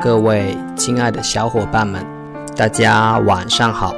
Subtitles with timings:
[0.00, 2.06] 各位亲爱的小伙伴们，
[2.54, 3.92] 大家晚上好。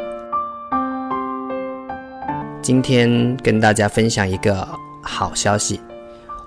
[2.62, 4.66] 今天跟大家分享一个
[5.02, 5.78] 好消息，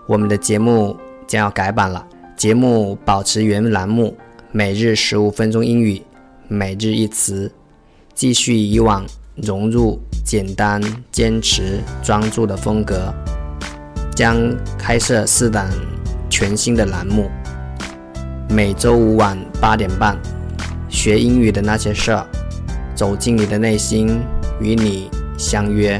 [0.07, 0.97] 我们的节目
[1.27, 2.03] 将要改版了。
[2.35, 4.17] 节目保持原栏目，
[4.51, 6.01] 每日十五分钟英语，
[6.47, 7.51] 每日一词，
[8.15, 10.81] 继续以往融入简单、
[11.11, 13.13] 坚持、专注的风格，
[14.15, 14.35] 将
[14.79, 15.69] 开设四档
[16.27, 17.29] 全新的栏目。
[18.53, 20.15] 每周五晚八点半，
[20.87, 22.23] 学英语的那些事儿，
[22.93, 24.21] 走进你的内心，
[24.61, 25.99] 与你相约。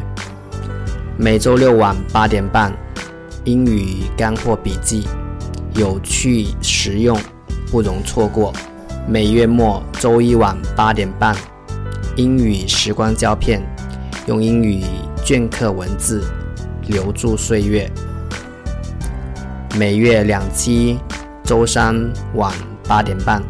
[1.18, 2.72] 每周六晚八点半，
[3.44, 5.08] 英语干货笔记，
[5.74, 7.20] 有趣实用，
[7.72, 8.54] 不容错过。
[9.08, 11.36] 每月末周一晚八点半，
[12.18, 13.64] 英语时光胶片，
[14.28, 14.84] 用英语
[15.26, 16.24] 镌刻文字，
[16.86, 17.92] 留住岁月。
[19.76, 21.00] 每月两期。
[21.44, 21.94] 周三
[22.36, 22.54] 晚
[22.88, 23.44] 八点半，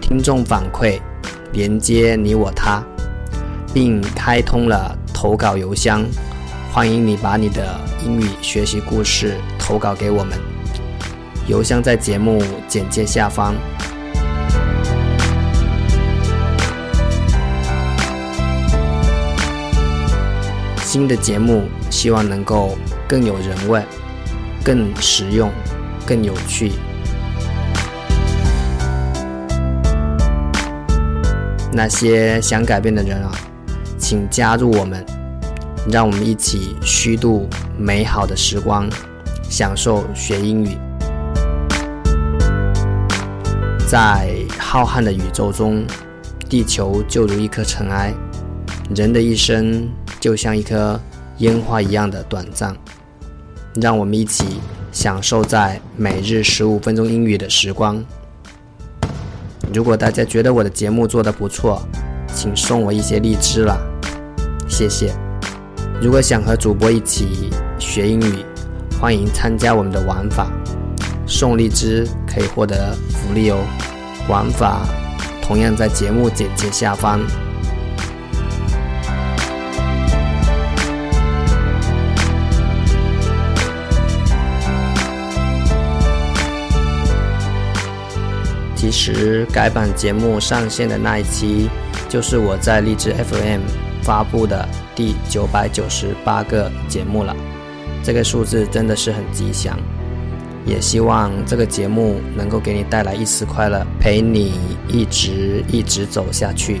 [0.00, 1.00] 听众反馈
[1.52, 2.82] 连接你我他，
[3.72, 6.04] 并开通了投稿邮箱，
[6.72, 10.36] 欢迎你把你的英语学习故事投稿给我们。
[11.46, 13.54] 邮箱在节目简介下方。
[20.82, 23.80] 新的节目希望能够更有人味、
[24.64, 25.52] 更实用、
[26.04, 26.72] 更有趣。
[31.72, 33.30] 那些想改变的人啊，
[33.98, 35.04] 请加入我们，
[35.90, 38.88] 让我们一起虚度美好的时光，
[39.48, 40.76] 享受学英语。
[43.86, 45.84] 在浩瀚的宇宙中，
[46.48, 48.12] 地球就如一颗尘埃，
[48.94, 49.88] 人的一生
[50.18, 50.98] 就像一颗
[51.38, 52.74] 烟花一样的短暂。
[53.74, 54.44] 让我们一起
[54.90, 58.04] 享受在每日十五分钟英语的时光。
[59.72, 61.82] 如果大家觉得我的节目做得不错，
[62.34, 63.76] 请送我一些荔枝啦，
[64.68, 65.12] 谢谢。
[66.00, 68.44] 如果想和主播一起学英语，
[69.00, 70.50] 欢迎参加我们的玩法，
[71.26, 73.58] 送荔枝可以获得福利哦。
[74.28, 74.86] 玩法
[75.42, 77.20] 同样在节目简介下方。
[88.78, 91.68] 其实改版节目上线的那一期，
[92.08, 93.62] 就是我在荔枝 FM
[94.04, 97.34] 发布的第九百九十八个节目了。
[98.04, 99.76] 这个数字真的是很吉祥，
[100.64, 104.52] 也希望这个节目能够给你带来一丝快乐，陪你
[104.86, 106.80] 一直一直走下去。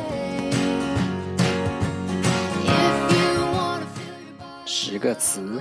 [5.01, 5.59] 个词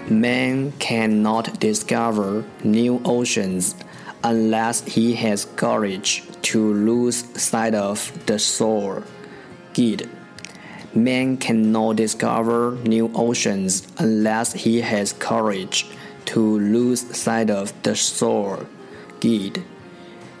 [0.09, 3.75] Man cannot discover new oceans
[4.23, 9.03] unless he has courage to lose sight of the shore.
[9.73, 10.07] Gide
[10.93, 15.85] Man cannot discover new oceans unless he has courage
[16.25, 18.59] to lose sight of the shore.
[19.19, 19.61] Gide，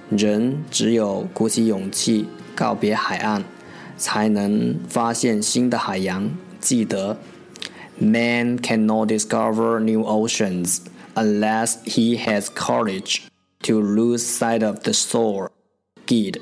[0.09, 3.43] 人只有鼓起勇气告别海岸，
[3.97, 6.29] 才能发现新的海洋。
[6.59, 7.17] 记得，
[7.97, 10.79] Man cannot discover new oceans
[11.15, 13.21] unless he has courage
[13.63, 15.49] to lose sight of the shore.
[16.05, 16.41] Gide。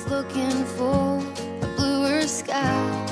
[0.00, 1.22] always looking for
[1.62, 3.06] a bluer sky.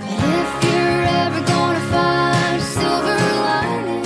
[0.00, 4.04] But if you're ever gonna find a silver lining,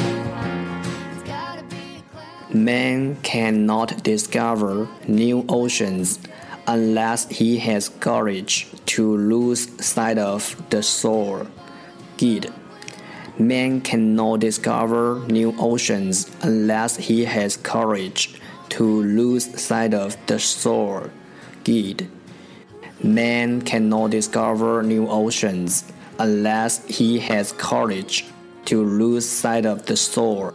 [1.12, 2.54] it's gotta be a cloud.
[2.54, 6.18] Man cannot discover new oceans
[6.66, 11.46] unless he has courage to lose sight of the shore.
[12.16, 12.52] Gide.
[13.38, 21.09] Man cannot discover new oceans unless he has courage to lose sight of the shore.
[21.63, 22.07] Gide.
[23.03, 25.83] Man cannot discover new oceans
[26.17, 28.25] unless he has courage
[28.65, 30.53] to lose sight of the shore.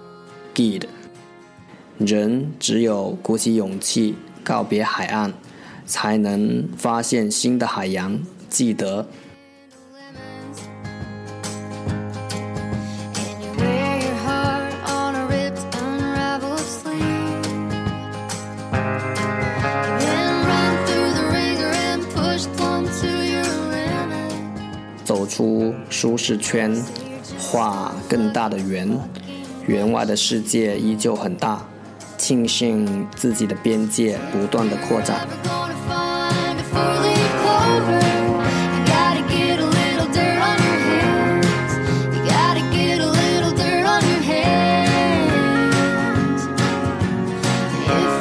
[0.54, 0.86] Gide.
[1.98, 5.32] 人只有鼓起勇气告别海岸，
[5.86, 8.20] 才能发现新的海洋。
[8.48, 9.06] 记得。
[25.41, 26.71] 出舒适圈
[27.39, 28.87] 画更大的圆
[29.65, 31.67] 圆外的世界依旧很大
[32.15, 35.27] 庆幸自己的边界不断的扩展
[47.87, 48.20] Yeah.